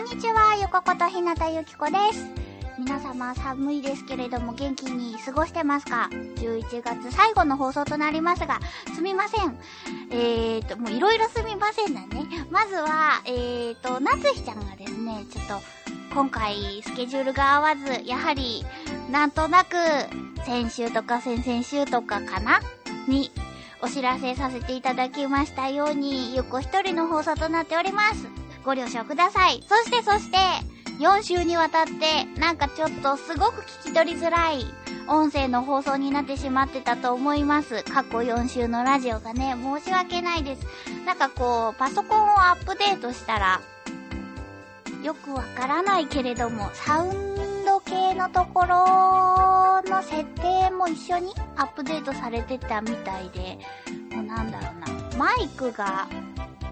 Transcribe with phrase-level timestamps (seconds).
[0.00, 2.24] んにちはゆこことひなたゆきこです
[2.78, 8.60] 皆様寒いですけれども元気に過ごしてますか ?11 月最後の放送となりますが、
[8.94, 9.58] すみません。
[10.12, 12.46] えーと、もういろいろすみませんだね。
[12.50, 15.60] まずは、えーと、なつひちゃんがですね、ちょっと、
[16.14, 18.64] 今回スケジュールが合わず、やはり、
[19.10, 19.74] なんとなく、
[20.46, 22.60] 先週とか先々週とかかな？
[23.08, 23.32] に、
[23.82, 28.37] お知らせさせていただきましたように、ゆっこ一人の放送となっております。
[28.64, 29.62] ご了承ください。
[29.68, 30.36] そしてそして、
[30.98, 34.64] 4週にわたって、なんかちょっとすごく聞き取りづらい
[35.06, 37.82] 音声の放送になってしまってたと思います。
[37.84, 40.66] 過去4週のラジオがね、申し訳ないです。
[41.06, 43.60] なんかこう、パソコンをアップデートしたら、
[45.02, 53.58] よくわからないけれども、サウンド系のところの設定も一緒にアップデートされてたみたいで、
[54.14, 56.08] もうなんだろうな、マイクが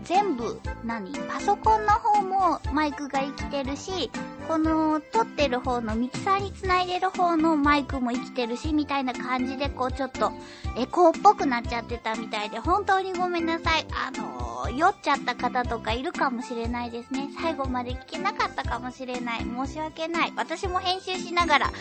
[0.07, 1.13] 全部、何？
[1.29, 4.11] パソコンの方もマイクが生きてるし、
[4.47, 10.33] この撮ってる方のミキサーにつないでる方のマイクも生きてるし、みたいな感じでこうちょっと
[10.77, 13.87] エコーっぽくなっちゃってたみたいで、本当にごめんなさい。
[13.91, 17.29] あのー、酔っちゃった方とかいるかもしれないですね。
[17.41, 19.41] 最後まで聞けなかったかもしれない。
[19.41, 20.33] 申し訳ない。
[20.37, 21.73] 私も編集しながら、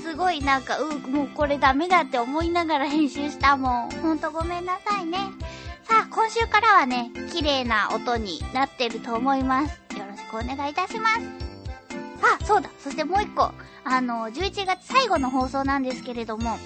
[0.00, 3.90] すごいなんか、う、もうこれダメだって思いながら編集したもん。
[3.90, 5.18] ほんとごめんなさいね。
[6.14, 9.80] 今週からはね、綺麗な音になってると思います。
[9.96, 11.20] よろしくお願いいたします。
[12.40, 12.68] あ、そうだ。
[12.78, 13.50] そしてもう一個。
[13.82, 16.58] あの、11月最後の放送なんですけれども、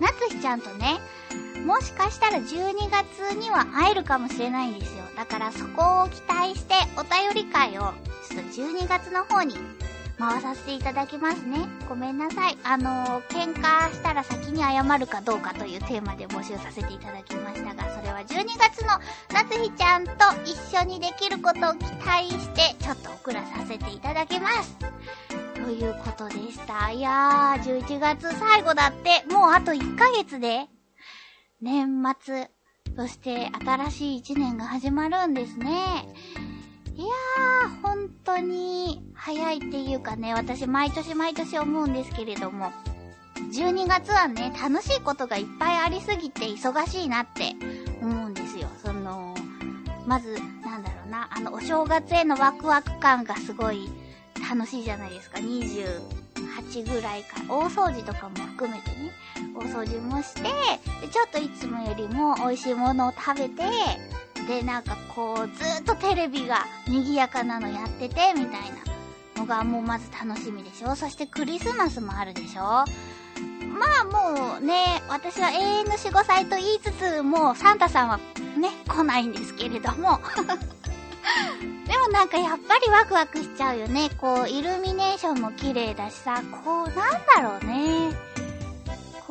[0.00, 1.00] なつひちゃんとね、
[1.64, 5.04] もしかしたら12月には会えるかもしれないんですよ。
[5.16, 7.80] だからそこを期待してお便り会を、
[8.28, 9.54] ちょっと12月の方に
[10.22, 11.58] 回させていただきますね。
[11.88, 12.56] ごめんなさい。
[12.62, 19.00] あのー、喧嘩したら先に謝るかどうかというテーマで募集させていただきましたが、それは12月の
[19.32, 20.12] 夏日ちゃんと
[20.44, 24.76] 一緒にできることを期待して、ちょっと送らさせていただきます。
[25.54, 26.92] ということでした。
[26.92, 30.66] いやー、11月最後だって、もうあと1ヶ月で、
[31.60, 32.48] 年末、
[32.94, 36.06] そして新しい1年が始まるんですね。
[37.02, 42.70] いやー、本当に早いっていうかね、私毎年毎年思うんですけれども、
[43.52, 47.56] 12月はね、楽しいことがいっぱいありすぎて忙しいなって
[48.00, 48.68] 思うんですよ。
[48.84, 49.34] その、
[50.06, 53.90] まず、なんだろうな、あの、お正月へのワクワク感がすごい
[54.48, 55.38] 楽しいじゃないですか。
[55.38, 59.10] 28ぐらいから、大掃除とかも含めてね、
[59.56, 63.64] 大掃除もして、で、ちょっといつもよりも美味しいものを食べて、
[64.46, 68.92] で、なんかこう、ずっとテレビが賑やかなのやってて、みたいな
[69.36, 72.86] のがもうまず楽しみでしょそしてクリスマスもあるでしょま
[74.02, 78.18] あもうね、私は永遠の4、5歳と言いつつ、もうサンタさんは
[78.56, 80.20] ね、来ないんですけれども。
[81.86, 84.10] でもなんかやっぱりワクワクしちゃうよね。
[84.18, 88.31] こう、イルミネーションも綺麗だしさ、こう、なんだろうね。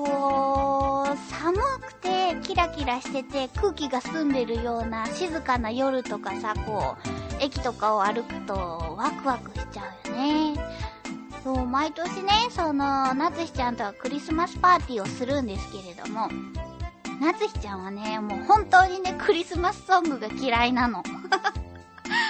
[0.05, 8.53] こう、寒くてキラキラしてて空気が澄んでるような静かな夜とかさ、こう、駅とかを歩くと
[8.97, 10.55] ワクワクしちゃうよね。
[11.43, 16.29] そう、毎年ね、その、なつひちゃんとはクリスマスパーティーをするんですけれども、
[17.19, 21.03] なつひちゃんはね、もう本当にね、クリスマスソングが嫌いなの。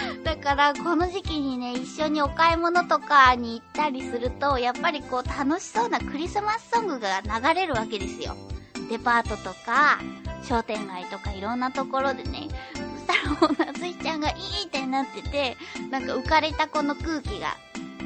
[0.23, 8.35] だから、この時期にね、一緒にお買い物とかに行ったりすると、やっぱりこう、楽しそうなクリスマスソングが流れるわけですよ。
[8.89, 9.99] デパートとか、
[10.43, 14.33] 商店街とかいろんなところでね、そしたらもう夏井ちゃんがい
[14.63, 15.57] いってなってて、
[15.89, 17.55] なんか浮かれたこの空気が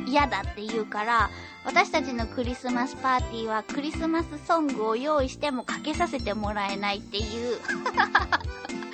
[0.05, 1.29] 嫌だって言うから、
[1.65, 7.57] 私たちのクリスマスパーティーはクリスマスソングを用意してもかけさせてもらえないっていう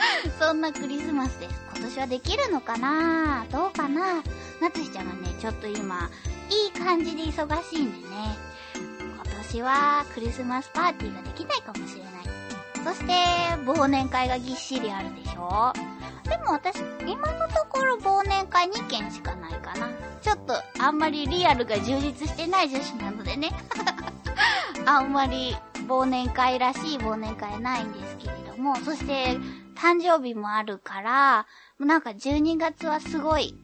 [0.40, 1.62] そんなクリスマスです。
[1.76, 3.46] 今年はできるのかな？
[3.52, 4.16] どうかな？
[4.62, 6.10] なつしちゃんがね、ちょっと今、
[6.50, 8.36] いい感じで忙しいんでね、
[8.76, 12.12] 今年はクリスマスパーティーができないかもしれない。
[12.84, 13.14] そして、
[13.66, 15.74] 忘年会がぎっしりあるでしょ？
[16.28, 19.90] でも私、今のところ忘年会2件しかないかな。
[20.22, 23.50] ちょっと、あんまりリアルが充実してない女子なのでね。
[24.86, 25.56] あんまり
[25.88, 29.38] 忘年会らしい忘年会ないんですけれども、そして
[29.76, 31.48] 誕生日もあるから、
[31.78, 33.56] もうなんか12月はすごい、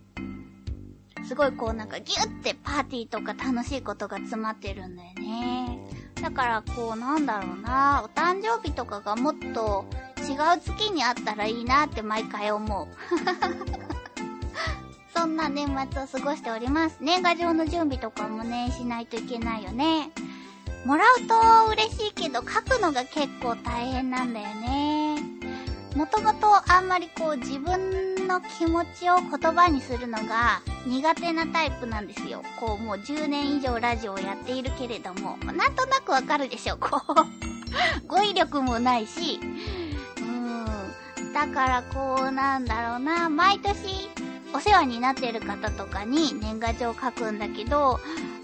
[1.27, 5.79] すごいこうなんかギュってパーティーとか楽しいことが詰まってるんだよね。
[6.21, 9.85] だからこうなんだろうな、お誕生日とかがもっと
[10.27, 12.87] 違う月にあったらいいなって毎回思う。
[15.15, 16.97] そんな年末を過ごしております。
[17.01, 20.11] 年賀状の準備とかもね、しないといけないよね。
[20.85, 24.86] もらうと嬉しいけど、書くのが結構大変なんだよね。
[25.97, 32.43] もともとあんまりこう自分の気持ちを言葉にするのが苦手なタイプなんですよ。
[32.59, 37.15] こうもう10年以上ラジオをやっているけれども、なんとなくわかるでしょ、こう
[38.07, 41.33] 語彙力もないし、うーん。
[41.33, 44.07] だからこうなんだろうな、毎年
[44.53, 47.99] お世話になってる方とかに年賀状書くんだけど、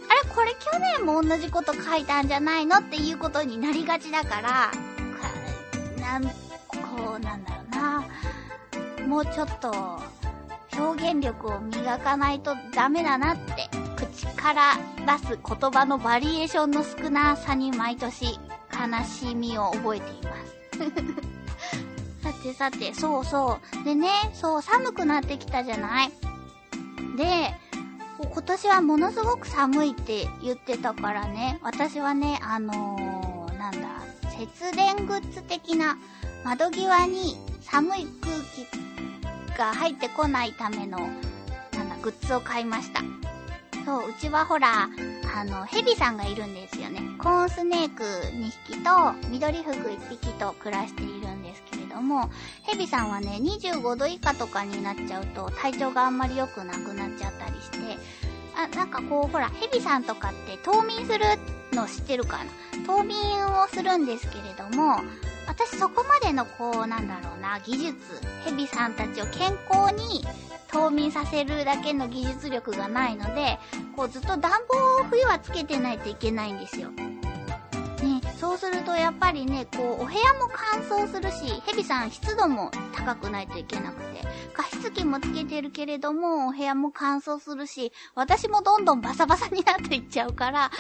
[0.10, 2.78] あれこれ去年も同じこと書いたんじゃないの？
[2.78, 4.72] っていうことになりがちだから、
[6.02, 6.43] なん、
[6.96, 9.08] こうなんだろうな。
[9.08, 9.72] もうちょっと
[10.78, 14.74] 表現力を磨かないとダメだなって口から
[15.20, 20.54] 出す言葉のバリエーションの少なさに毎年悲しみを覚えています
[22.24, 23.84] さてさて、そうそう。
[23.84, 26.12] でね、そう、寒くなってきたじゃない？
[27.18, 27.54] で、
[28.20, 33.80] 今年はものすごく寒いって言ってたからね、私はね、あのー、なんだ、
[34.38, 35.98] 節電グッズ的な
[36.44, 43.02] 窓際に寒い空気が入ってこないための、なんだ、グッズを買いました。
[43.86, 44.90] そう、うちはほら、
[45.36, 47.02] あの、ヘビさんがいるんですよね。
[47.18, 52.30] コーンスネーク2匹と、緑フグ1匹と暮らしているんですけれども、
[52.64, 57.78] ヘビさんはね、25度以下とかになっちゃうと、体調があんまり良くなくなっちゃったりして、
[58.56, 61.26] あ、なんかこう、ほら、ヘビさんとかって冬眠する
[61.72, 62.52] の知ってるかな？
[62.86, 65.02] 冬眠をするんですけれども、
[65.48, 67.96] 私そこまでのこう、なんだろうな、技術、
[68.46, 70.26] ヘビさんたちを健康に
[70.68, 73.60] 冬眠させるだけの技術力がないので、
[73.96, 76.90] こうずっと暖房を冬はつけてないといけないんですよ。
[78.44, 84.22] そうするとやっぱりね、こう、お部屋も乾燥するし、ヘビさん湿度も高くないといけなくて、
[84.54, 90.72] 加湿器もつけてるけれども、お部屋も乾燥するし、私もどんどんバサバサになっていっちゃうから、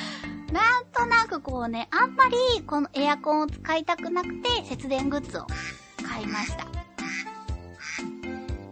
[0.51, 5.48] なんとなくこうね、あんまりこのエアコンを使いたくなくて、節電グッズを
[6.06, 6.65] 買いました。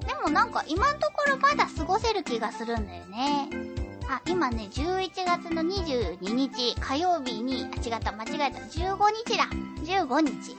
[0.06, 3.81] でもなんか今んところまだ過ごせる気がするんだよね。
[4.08, 8.60] あ、今ね、11月の22日火曜日に、あ、違った、間違えた。
[8.60, 9.46] 15日だ。
[9.84, 10.56] 15日。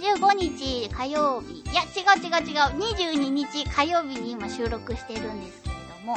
[0.00, 1.60] 15日火曜日。
[1.60, 2.56] いや、違う違う違う。
[3.14, 6.16] 22日火曜日に今収録してるんですけれども、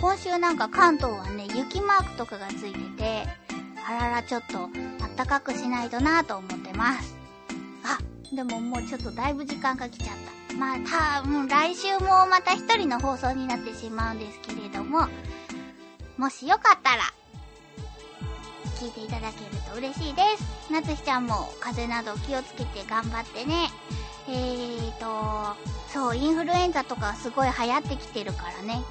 [0.00, 3.26] 今週なんか関東はね、雪マークとかがついてて、
[3.86, 4.68] あらら、ちょっと、
[5.02, 7.14] あったかくしないとなぁと思ってます。
[7.84, 7.98] あ、
[8.34, 10.43] でももうちょっとだいぶ時間が来ちゃった。
[10.58, 15.08] まあ、多分来週もまた一人の放送になってしまうんですけれども、
[16.16, 17.02] もしよかったら、
[18.78, 20.72] 聞いていただけると嬉しいです。
[20.72, 23.70] なつひちゃんも風邪など気をつけて頑張ってね。
[24.28, 25.56] えーと、
[25.92, 28.82] そう、インフルエンザとかすごい流行ってきてるからね。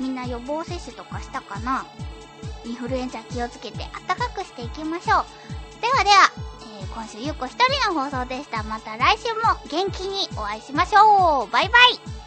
[0.00, 1.86] みんな予防接種とかしたかな
[2.64, 5.82] インフルエンザ気をつけて暖かくしていきましょう。
[5.82, 8.62] ではでは、ー、今週ゆっこ一人の放送でした。
[8.62, 11.50] また来週も元気にお会いしましょう。
[11.50, 12.17] バイバイ